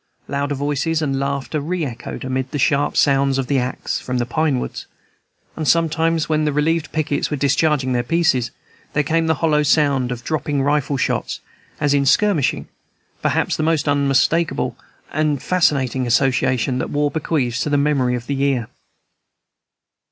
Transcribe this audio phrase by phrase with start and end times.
[0.27, 4.25] Louder voices and laughter re echoed, amid the sharp sounds of the axe, from the
[4.25, 4.87] pine woods;
[5.55, 8.49] and sometimes, when the relieved pickets were discharging their pieces,
[8.93, 11.39] there came the hollow sound of dropping rifle shots,
[11.79, 12.67] as in skirmishing,
[13.21, 14.75] perhaps the most unmistakable
[15.11, 18.69] and fascinating association that war bequeaths to the memory of the ear.